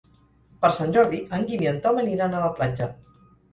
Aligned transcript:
Per 0.63 0.71
Sant 0.77 0.95
Jordi 0.95 1.19
en 1.39 1.45
Guim 1.51 1.63
i 1.67 1.71
en 1.73 1.79
Tom 1.85 2.01
aniran 2.07 2.35
a 2.35 2.43
la 2.47 2.51
platja. 2.59 2.91